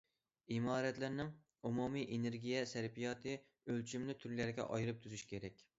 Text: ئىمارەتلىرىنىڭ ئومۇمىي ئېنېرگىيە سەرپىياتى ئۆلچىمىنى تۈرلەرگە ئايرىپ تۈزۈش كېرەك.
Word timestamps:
ئىمارەتلىرىنىڭ 0.53 1.29
ئومۇمىي 1.71 2.07
ئېنېرگىيە 2.17 2.65
سەرپىياتى 2.73 3.37
ئۆلچىمىنى 3.43 4.19
تۈرلەرگە 4.25 4.71
ئايرىپ 4.73 5.07
تۈزۈش 5.07 5.31
كېرەك. 5.33 5.67